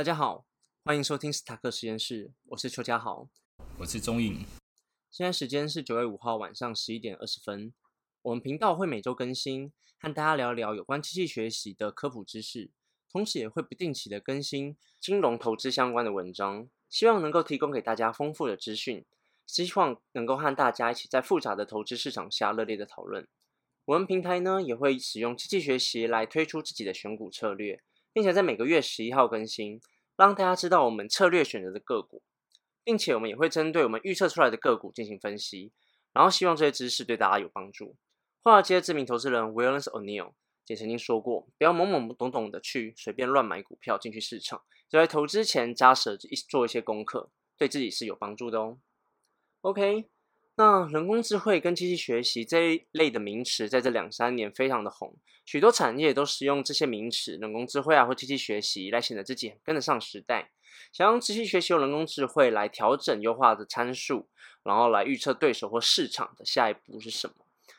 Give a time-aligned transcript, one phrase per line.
[0.00, 0.46] 大家好，
[0.82, 3.28] 欢迎收听斯塔克实验室，我是邱家豪，
[3.80, 4.46] 我是钟颖。
[5.10, 7.74] 现在时间是九月五号晚上十一点二十分。
[8.22, 12.70] 我们频道会每周更新，和大家聊聊有关机器学习的科普知识，
[13.12, 19.04] 同时也会不定期的更新金融投资相关的文章，希望能够提供给大家丰富的资讯，
[19.46, 23.28] 希望能够和大家一起在复杂的投资市场下热烈的讨论。
[23.84, 27.82] 我们平台呢也会使用机器学习来推出自己的选股策略。
[28.12, 29.80] 并且在每个月十一号更新，
[30.16, 32.22] 让大家知道我们策略选择的个股，
[32.84, 35.72] 并且我们也会针对我们预测出来的个股进行分析，
[36.12, 37.96] 然后希望这些知识对大家有帮助。
[38.42, 40.32] 华尔街知名投资人 Williams O'Neill
[40.66, 46.16] 也曾经说过，不要懵懵懂懂的去随便乱买股票进去市场，在投资前扎实
[46.48, 48.78] 做一些功课，对自己是有帮助的哦。
[49.62, 50.06] OK。
[50.60, 55.16] 那人工智慧跟机器学习这一类的名词，在这两三年非常的红，
[55.46, 60.50] 许多产业都使用这些名词，人工智慧啊或机器学习来显得自己跟得上时代。
[60.92, 64.28] 想用机器学习用人工智慧来调整优化的参数，
[64.62, 67.36] 然后来预测对手或市场的下一步是什么？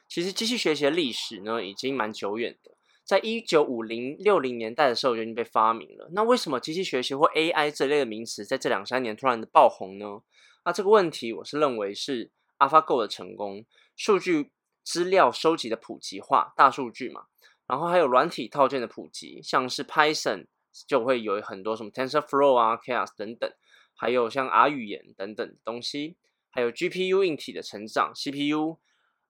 [0.08, 2.72] 其实机器学习的历史呢，已经蛮久远的，
[3.06, 6.10] 在一九五零六零年代的时候就已经被发明了。
[6.14, 10.24] 那为什么机器学习或 AI 这类的名词在这两三年突然的爆红呢？
[10.66, 12.32] 那这个问题，我是认为是。
[12.62, 14.52] AlphaGo 的成功，数据
[14.84, 17.26] 资料收集的普及化，大数据嘛，
[17.66, 20.46] 然后还有软体套件的普及，像是 Python
[20.88, 23.52] 就会有很多什么 TensorFlow 啊、Chaos 等等，
[23.96, 26.18] 还有像 R 语言等等东西，
[26.52, 28.78] 还有 GPU 硬体的成长，CPU，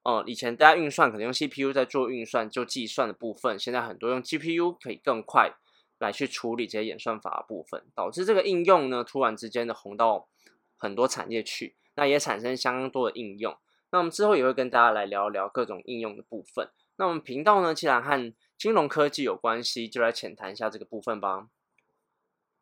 [0.04, 5.54] 呃，以前大家运算可能用 CPU 在做运算就计算的部分，现在很多用 GPU 可以更快
[6.00, 10.28] 来去处理这些演算法的部分，导致这个应用呢突然之间的红到
[10.76, 11.76] 很多产业去。
[11.96, 13.58] 那也产生相当多的应用。
[13.92, 16.70] 那我们之后也会跟大家来聊聊各种应用的部分。
[16.96, 21.48] 那我们频道呢，既然和金融科技有关系，就来浅谈一下这个部分吧。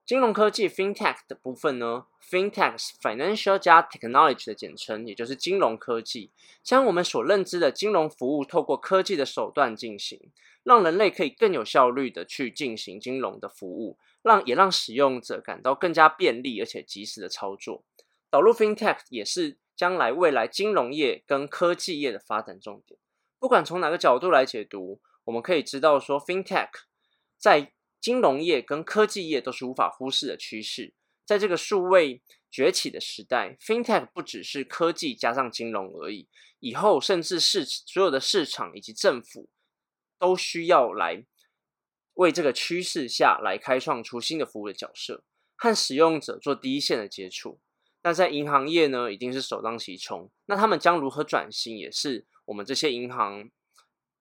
[0.06, 6.31] 金融科技 （FinTech） 的部分呢，FinTech 是 Financial 加 Technology 的简称，也就是金融科技，
[6.63, 10.31] 将我们所认知的金融服务透过科技的手段进行，
[10.63, 17.84] 让人类可以更有效率的去进行金融的服务，让也让使用者感到更加便利而且及时的操作。
[18.29, 23.00] 导入 FinTech 也是将来未来金融业跟科技业的发展重点。
[23.40, 26.69] 不管从哪个角度来解读，我们可以知道说，FinTech
[27.38, 30.94] 在金融业跟科技业都是无法忽视的趋势。
[31.25, 36.28] 在这个数位崛起的时代，FinTech 不只是科技加上金融而已，
[36.59, 39.50] 以后甚至是所有的市场以及政府
[40.18, 41.25] 都需要来
[42.16, 45.23] 为这个趋势下来开创出新的服务的角色，
[45.56, 47.62] 和使用者做第一线的接触。
[48.01, 50.29] 那在银行业呢，一定是首当其冲。
[50.45, 53.49] 那他们将如何转型，也是我们这些银行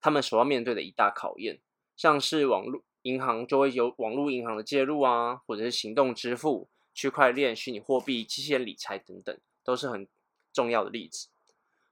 [0.00, 1.60] 他们所要面对的一大考验。
[1.96, 10.08] 像是网络银行就会有网络银行的介入啊，或者是行动支付、区块链、虚拟货币、机器人理财等等，都是很
[10.52, 11.28] 重要的例子。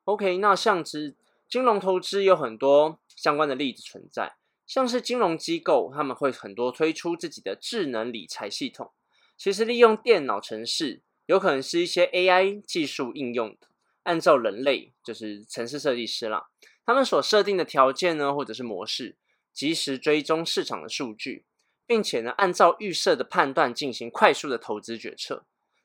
[0.04, 1.14] OK，那像之
[1.48, 4.36] 金融投资有很多相关的例子存在，
[4.66, 8.90] 像是金融机构他们会很多推出自己的智能理财系统，
[9.36, 11.02] 其实利用电脑程式。
[11.26, 13.68] 有可能是一些 AI 技术应用的，
[14.04, 16.46] 按照人类就是城市设计师啦，
[16.84, 19.16] 他们所设定的条件呢，或者是模式，
[19.52, 21.44] 及时追踪市场的数据，
[21.86, 25.44] 并且呢，按照预设的判断进行快速的投资决策。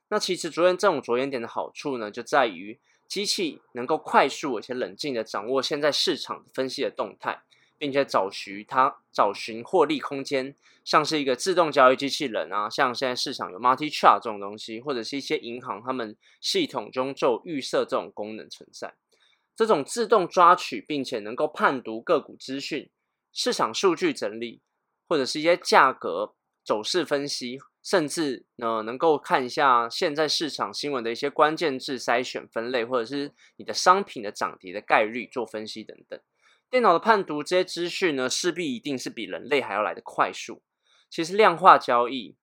[0.09, 7.43] 那其实着眼这种着眼点的好处呢，就在于机器能够快速而且冷静的掌握现在市场分析的动态。
[7.81, 10.55] 并且找寻它找寻获利空间，
[10.85, 18.93] 像是一个自动交易机器人啊，像现在市场有 multi chart 这种东西，或者是一些银行他们系统中就预设这种功能存在。
[19.55, 22.87] 这种自动抓取并且能够判读个股资讯、
[23.33, 24.61] 市场数据整理，
[25.07, 36.19] 或者是一些价格走势分析，甚至呢能够看一下现在市场新闻的一些关键字筛选分类，或者是你的商品的涨跌的概率做分析等等。
[36.71, 40.63] 电脑的判读这些资讯呢，势必一定是比人类还要来的快速。
[41.09, 42.37] 其实量化交易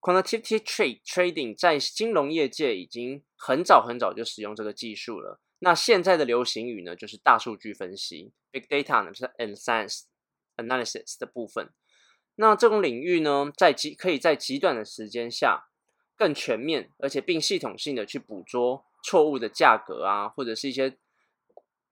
[0.00, 5.38] （quantitative trade trading） 在金融业界已经很早很早就使用这个技术了。
[5.58, 10.04] 那现在的流行语呢，就是大数据分析 （big data） 呢，是 and science
[10.56, 11.68] analysis 的部分。
[12.36, 15.66] 那这种领域呢，在极可以在极短的时间下
[16.16, 20.96] 更全面，而且并系统性的去捕捉错误的价格啊，或者是一些。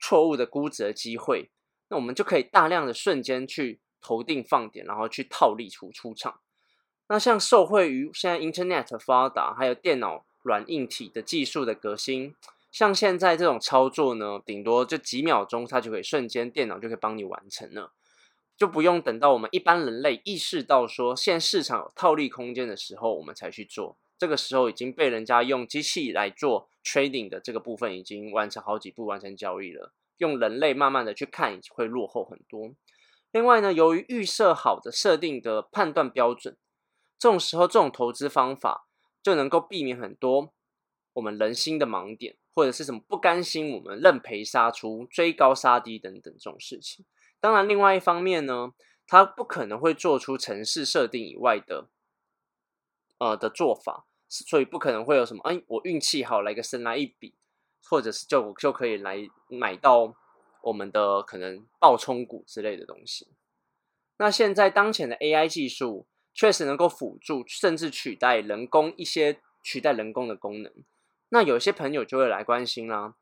[0.00, 1.50] 错误的估值的机会，
[1.88, 6.40] 那我们就可以大量的瞬间去投定放点，然后去套利出出场。
[7.08, 12.34] 那像受惠于现在 Internet 发达，还有电脑软硬体的技术的革新，
[12.70, 17.92] 像现在这种操作呢，顶多就几秒钟，它就可以瞬间电脑就可以帮你完成了。
[18.56, 23.96] 就不用等到我们一般人类意识到说现在市场有套利空间的时候，我们才去做。
[24.20, 32.74] 这个时候已经被人家用机器来做 trading 的这个部分已经完成好几步完成交易了，用人类慢慢的去看会落后很多。
[33.32, 36.58] 另外呢，由于预设好的设定的判断标准，
[37.18, 38.86] 这种时候这种投资方法
[39.22, 40.52] 就能够避免很多
[41.14, 47.06] 我们人心的盲点，或者是什么不甘心我们认赔杀出、追高杀低等等这种事情。
[47.40, 48.74] 当然，另外一方面呢，
[49.06, 51.88] 它不可能会做出城市设定以外的
[53.16, 54.08] 呃的做法。
[54.30, 57.34] 所以不可能会有什么，哎，我运气好来个神来一笔，
[57.84, 60.14] 或者是就就可以来买到
[60.62, 63.26] 我们的可能爆冲股之类的东西。
[64.18, 70.72] 那现在当前的 AI 技术确实能够辅助，甚至取代人工一些取代人工的功能。
[71.30, 73.14] 那有些朋友就会来关心啦，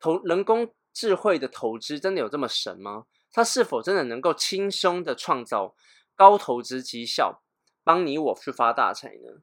[0.00, 3.04] 投人工智慧的投资真的有这么神吗？
[3.30, 5.74] 它是否真的能够轻松的创造
[6.14, 7.42] 高投资绩效，
[7.82, 9.42] 帮你我去发大财呢？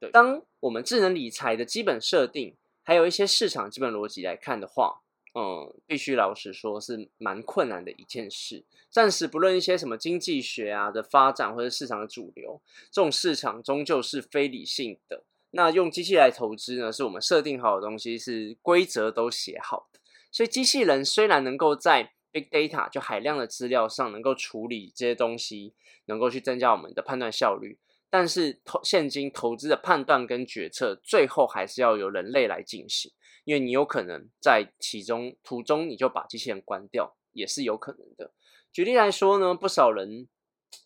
[0.00, 5.02] 对，当我们智能理财的基本设定，还有一些市场基本逻辑来看的话，
[5.34, 8.64] 嗯，必须老实说是蛮困难的一件事。
[8.90, 12.60] 暂时不论一些什么经济学啊的发展，或者市场的主流，
[12.90, 15.24] 这种市场终究是非理性的。
[15.50, 20.00] 那用机器来投资呢，是我们设定好的东西，是规则都写好的。
[20.30, 25.74] 所以机器人虽然能够在 big data 就海量的资料上能够处理这些东西，
[26.04, 27.78] 能够去增加我们的判断效率。
[28.10, 33.12] 但是投现金投资的判断跟决策，最后还是要由人类来进行，
[33.44, 38.32] 因为你有可能在其中途中你就把机器人关掉，也是有可能的。
[38.72, 40.28] 举例来说呢，不少人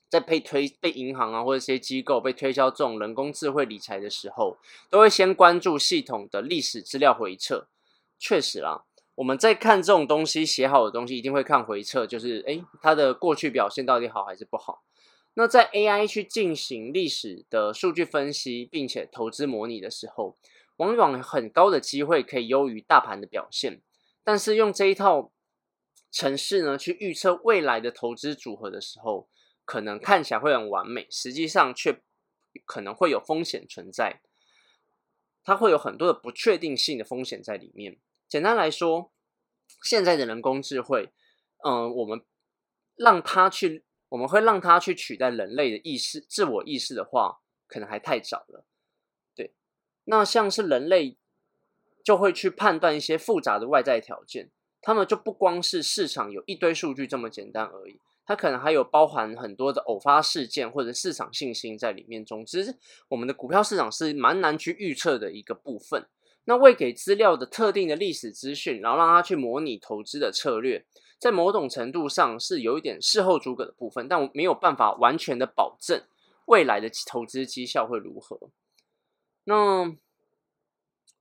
[0.09, 4.57] 在被推被银行啊或者一些机构被推销这种人工智慧理财的时候，
[4.91, 7.69] 都会先关注系统的历史资料回测。
[8.19, 8.85] 确实啦，
[9.17, 14.83] 我们在看这种东西写好的东西，一定会看回测，就是诶它的过去表现到底好还是不好。
[15.35, 20.37] 那在 AI 去进行历史的数据分析，并且投资模拟的时候，
[20.77, 23.81] 往往很高的机会可以优于大盘的表现。
[24.23, 25.33] 但是用这一套
[26.11, 29.31] 程式呢，去预测未来的投资组合的时候，
[29.65, 32.03] 可能看起来会很完美，实际上却
[32.67, 34.21] 可能会有风险存在。
[35.43, 37.99] 它会有很多的不确定性的风险在里面。
[38.29, 39.11] 简单来说，
[39.83, 41.11] 现在的人工智慧，
[41.65, 42.23] 嗯，我们
[42.97, 43.85] 让它去。
[44.13, 48.67] 我们会让它去取代人类的意识、自我意识的话，可能还太早了。
[49.35, 49.55] 对，
[50.05, 51.17] 那像是人类
[52.05, 54.51] 就会去判断一些复杂的外在条件，
[54.83, 62.23] 他们就不光是市场有一堆数据这么简单而已，它可能还有包含很多的偶发事件或者市场信心在里面。
[62.23, 62.77] 总之，
[63.09, 66.07] 我们的股票市场是蛮难去预测的一个部分。
[66.45, 70.85] 那未给资料的特定的历史资讯，然后让它去模拟投资的策略。
[71.23, 76.03] 在某种程度上是有一点事后诸葛的部分，但我没有办法完全的保证
[76.47, 78.51] 未来的投资绩效会如何。
[79.45, 79.97] 那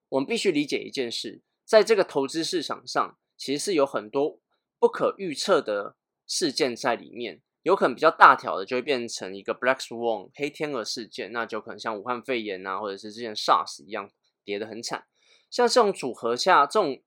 [0.09, 4.39] 我们必须理解一件事，在这个投资市场上，其实是有很多
[4.79, 5.95] 不可预测的
[6.25, 14.09] 事件在里面，有可能比较大条的就会变成一个 Black Swan 黑天鹅事件，那就可能像武汉肺炎啊，或者是之前 SARS 一样
[14.43, 15.05] 跌得很惨。
[15.51, 17.03] 像这种组合下，这种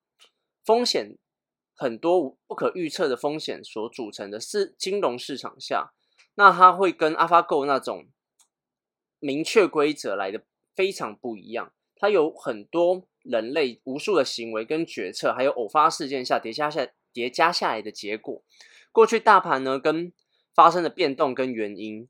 [0.65, 1.19] 风险。
[1.75, 5.93] 很多不可预测的风险所组成的是金融市场下，
[6.37, 8.07] 那它会跟 AlphaGo 那种
[9.19, 11.73] 明确规则来的非常不一样。
[11.97, 18.43] 它有很多人类无数的行为跟决策，还有偶发事件下叠加下叠加下来的结果。
[18.93, 20.13] 过去大盘呢跟
[20.55, 22.09] 发生的变动跟原因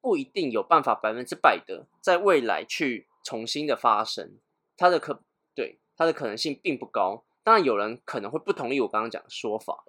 [0.00, 4.38] 不一定有办法百分之百的在未来去重新的发生，
[4.76, 5.22] 它的可
[5.54, 7.24] 对它的可能性并不高。
[7.46, 9.84] 当然，有人可能会不同意我刚刚讲的说法，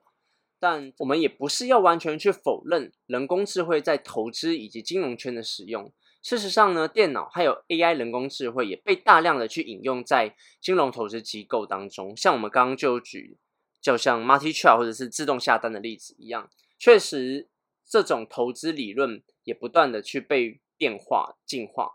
[0.59, 5.91] 但我们也不是要完全去否认人工智慧在投资以及金融圈的使用。
[6.21, 12.15] 事实上呢，电脑还有 AI 人工智慧也被大量的去引用在金融投资机构当中。
[12.15, 13.39] 像我们刚刚就举，
[13.81, 17.49] 就像 Multi Chart 或者是自动下单的例子一样，确实
[17.83, 21.93] 这种投资理论也不断的去被变化进化。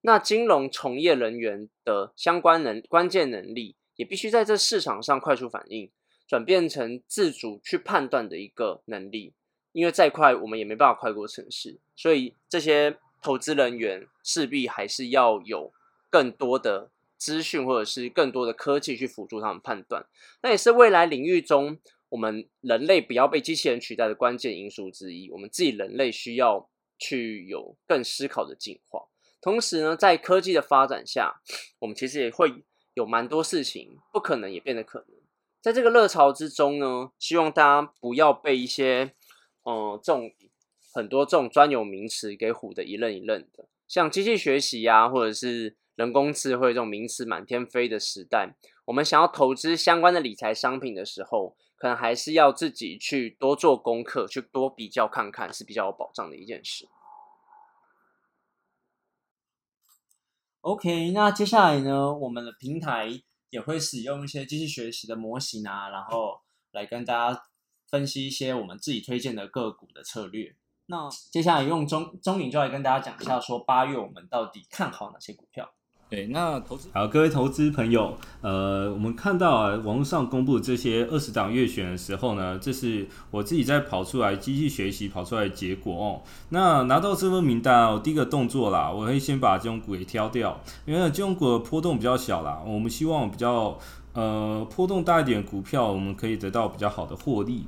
[0.00, 3.76] 那金融从业人员的相关能关键能力。
[3.96, 5.90] 也必须在这市场上快速反应，
[6.26, 9.34] 转变成自主去判断的一个能力。
[9.72, 15.72] 因为再快，我们也没办法快过城市，所以这些投资人员势必还是要有
[16.10, 20.04] 更多的资讯或者是更多的科技去辅助他们判断。
[20.42, 21.78] 那也是未来领域中
[22.10, 25.30] 我们人类不要被机器人取代的关键因素之一。
[25.30, 26.68] 我们自己人类需要
[26.98, 29.08] 去有更思考的进化。
[29.40, 31.40] 同时呢，在科技的发展下，
[31.78, 32.62] 我们其实也会。
[32.94, 35.18] 有蛮多事情不可能也变得可能，
[35.60, 39.14] 在这个热潮之中呢，希望大家不要被一些，
[39.62, 40.30] 呃，这种
[40.92, 43.66] 很多这种专有名词给唬得一愣一愣的。
[43.88, 48.54] 像机器学习呀，或者是人工智慧这种名词满天飞的时代，
[48.86, 56.86] 我们想要投资相关的理财商品的时候，可能还是要自己去多做功课，去多比较看看，是比较有保障的一件事。
[60.62, 63.08] OK，那接下来呢，我们的平台
[63.50, 66.40] 也会使用一些机器学习的模型啊，然后
[66.70, 67.42] 来跟大家
[67.90, 70.54] 分析一些我们自己推荐的个股的策略。
[70.86, 75.68] 那接下来用中中影就来跟大家讲一下，说八月我们到底看好哪些股票。
[76.12, 86.20] 对，那投资好，各位投资朋友，呃，我们看到啊，网络上公布这些二十档月选的时候呢，这是我自己在跑出来机器学习跑出来的结果哦。
[86.50, 93.78] 那拿到这份名单哦，第一个动作啦，我会先把这种股给挑掉，因为这种股的波动比较小啦，我们希望比较
[94.12, 97.64] 呃波动大一点股票，我们可以得到比较好的获利。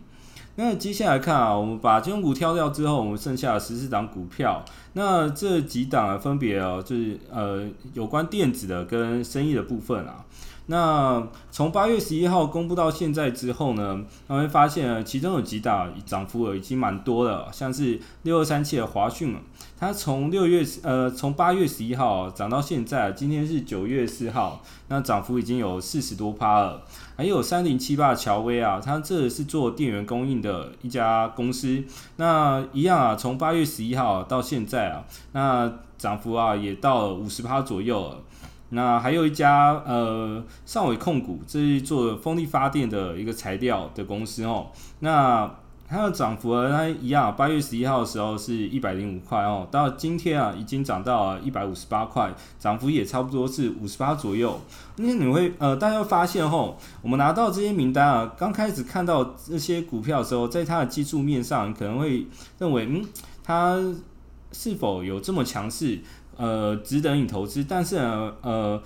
[0.57, 4.65] 那接下来看啊，我们把金融股挑掉之后，我们剩下十四档股票。
[4.93, 10.25] 那这几档啊，分别哦，就是呃有关电子的跟生意的部分啊。
[10.67, 19.37] 那从八月十一号公布到现在之后呢，我会发现其中有几档涨幅已经蛮多了，像是六二三七的华讯，
[19.79, 26.83] 它从六月呃从八月十一号涨到现在，今天是九月四号，那涨幅已经有四十多趴了。
[27.17, 31.85] 还有三零七八的乔威啊，它这是做电源供应的一家公司，
[32.17, 38.19] 那一样啊，从八月十一号到现在啊，那涨幅啊也到五十趴左右。
[38.75, 44.67] 那还有一家呃上尾控股，这是做风力发电的一个材料的公司哦。
[45.01, 45.51] 那
[45.87, 54.59] 它的涨幅和，它一样，八月十一号的时候是一百零五块哦，到今天啊已经涨到一百五十八块，涨幅也差不多是五十八左右。
[54.97, 62.27] 那你会呃，大家会发现吼，我们拿到这些名单啊，刚开始看到这些股票的时候，在它的技术面上可能会
[62.59, 63.05] 认为，嗯，
[63.45, 63.79] 它
[64.53, 66.01] 是否有这么强势？
[66.37, 68.83] 呃，值得你投资，但是呢，呃，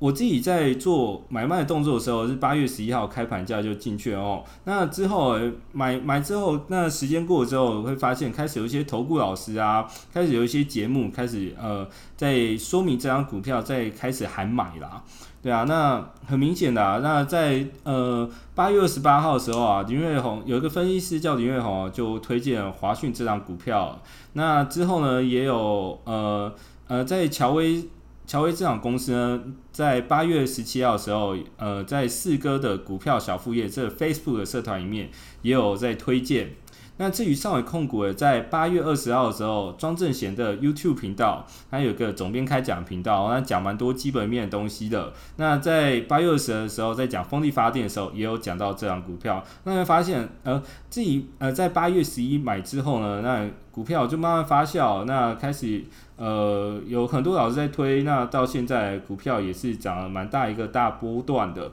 [0.00, 4.42] 我自己在做买卖的动作的时候是八月十一号开盘价就进去哦。
[4.64, 5.38] 那之后
[5.72, 15.04] 买买之后，那时间过了之后，会发现开始有一些投顾老师啊，开始有一些节目开始呃，在说明这张股票在开始喊买啦。
[15.42, 24.00] 对啊，那很明显的啊，那在呃八月二十八号的时候啊，林瑞红有一个分析师叫林瑞红，就推荐华讯这张股票。
[24.32, 26.50] 那之后呢，也有呃。
[26.90, 27.84] 呃，在乔威
[28.30, 35.10] 乔威这场公司呢，在八月十七号的时候，呃，在四哥的股票小副业这 Facebook 的社团里面
[35.42, 36.52] 也有在推荐。
[37.00, 45.14] 那至于上尾控股，在八月二十号的时候，庄正贤的 YouTube 频道，他有个总编开讲频道，那讲蛮多基本面的东西的。
[45.36, 49.42] 那在八月二十的时候，在讲风力发电的时候，也有讲到这张股票。
[49.64, 55.82] 那会发现，呃，自己呃在八月十一买之后呢，那股票就慢慢发酵，那开始。
[56.22, 61.72] 呃，有很多老师在推，那到现在股票也是涨了蛮大一个大波段的，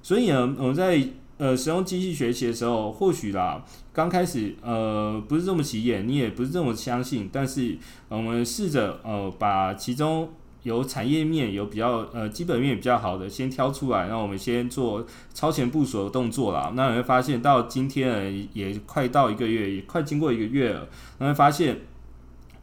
[0.00, 1.02] 所以呢，我们在
[1.40, 7.78] 呃使用机器学习的时候，或许啦，刚开始呃不是这么起眼，你也不是这么相信，但是
[8.08, 10.30] 我们试着呃把其中
[10.62, 16.72] 有产业面有比较呃基本面比较好的先挑出来，那我们先做超前部署的动作啦。
[16.76, 20.86] 那你会发现到今天也快到一个月，也快经过一个月了，
[21.18, 21.80] 你会发现。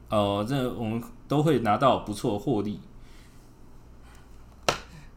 [0.10, 2.80] 呃，这我们都会拿到不错获利。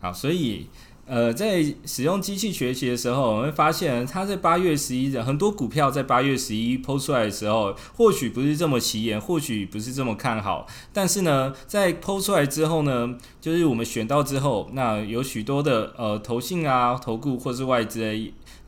[0.01, 0.67] 好，所以
[1.11, 18.01] 呃，在使用机器学习的时候，我们会发现，它在八月十一日，很多股票在八月十一抛出来的时候，或许不是这么起眼，或许不是这么看好，但是呢，在抛出来之后呢，就是我们选到之后，那有许多的呃投信啊、投顾或是外资。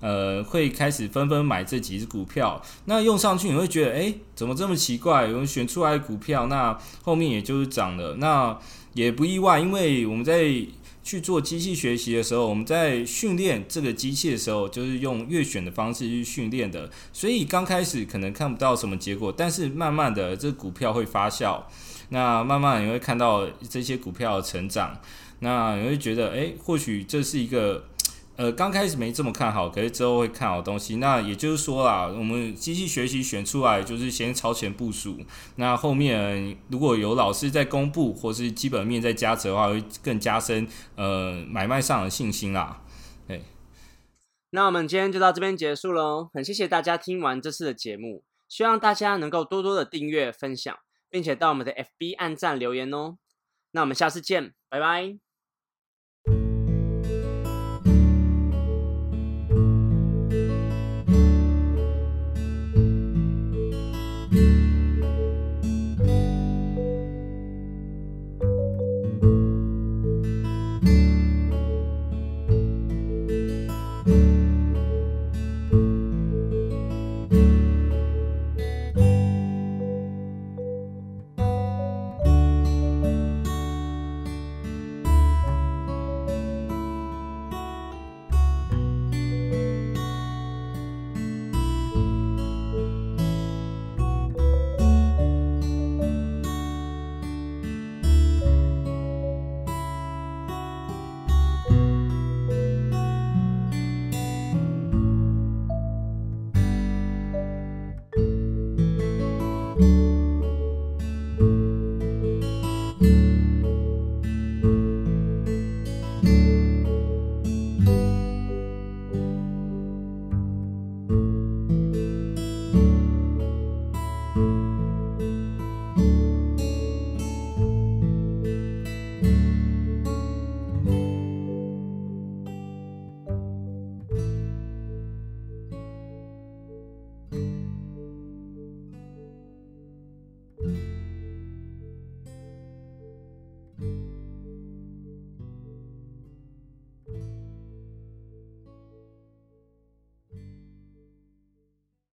[0.00, 5.28] 呃，会开始纷纷买这几只股票，那用上去你会觉得，哎，怎么这么奇怪？
[5.28, 8.58] 我们选出来的股票，那后面也就是涨了，那
[8.94, 10.50] 也不意外，因为我们在
[11.02, 21.62] 去做机器学习的时候，我们在训练这个机器的时候，就是用月选的方式去训练的，所以刚开始可能看不到什么结果，但是慢慢的，这股票会发酵，
[22.10, 24.98] 那慢慢你会看到这些股票的成长，
[25.40, 27.84] 那你会觉得，诶，或许这是一个。
[28.36, 30.96] 呃，刚开始没这么看好，可是之后会看好东西。
[30.96, 35.18] 那也就是说啦，我们机器学习选出来就是先超前部署。
[35.56, 42.82] 那后面如果有老师在公布，或是基本面在加持的话，会更加深呃买卖上的信心啦。
[43.28, 43.42] 对，
[44.50, 46.30] 那我们今天就到这边结束喽。
[46.32, 50.74] 很谢谢大家听完这次的节目，希望大家能够多多的订阅、分享，
[51.10, 53.18] 并且到我们的 FB 按赞留言哦。
[53.72, 55.31] 那我们下次见，拜拜。